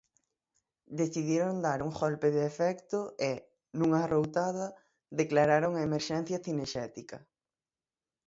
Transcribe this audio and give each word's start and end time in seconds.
Decidiron 1.01 1.57
dar 1.65 1.79
un 1.87 1.91
golpe 2.01 2.27
de 2.35 2.43
efecto 2.51 2.99
e, 3.29 3.33
nunha 3.77 3.99
arroutada, 4.05 4.67
declararon 5.19 5.71
a 5.75 5.85
emerxencia 5.89 6.41
cinexética. 6.47 7.17